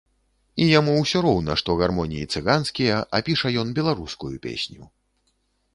І 0.63 0.69
яму 0.79 0.95
ўсё 1.01 1.21
роўна, 1.25 1.57
што 1.63 1.75
гармоніі 1.81 2.29
цыганскія, 2.37 2.95
а 3.19 3.21
піша 3.29 3.47
ён 3.65 3.79
беларускую 3.81 4.35
песню. 4.49 4.83